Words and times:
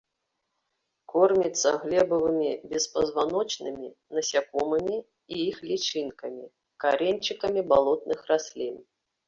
Корміцца 1.11 1.69
глебавымі 1.83 2.49
беспазваночнымі, 2.71 3.87
насякомымі 4.17 4.97
і 5.03 5.35
іх 5.49 5.57
лічынкамі, 5.71 6.45
карэньчыкамі 6.87 7.61
балотных 7.71 8.19
раслін. 8.35 8.75